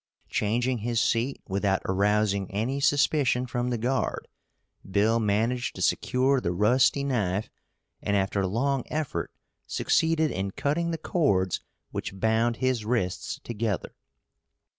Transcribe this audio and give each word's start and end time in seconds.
Changing 0.29 0.79
his 0.79 0.99
seat 0.99 1.43
without 1.47 1.83
arousing 1.85 2.49
any 2.49 2.79
suspicion 2.79 3.45
from 3.45 3.69
the 3.69 3.77
guard, 3.77 4.27
Bill 4.89 5.19
managed 5.19 5.75
to 5.75 5.81
secure 5.83 6.41
the 6.41 6.51
rusty 6.51 7.03
knife, 7.03 7.51
and 8.01 8.17
after 8.17 8.43
long 8.47 8.83
effort 8.87 9.31
succeeded 9.67 10.31
in 10.31 10.49
cutting 10.53 10.89
the 10.89 10.97
cords 10.97 11.59
which 11.91 12.19
bound 12.19 12.55
his 12.55 12.83
wrists 12.83 13.39
together. 13.43 13.93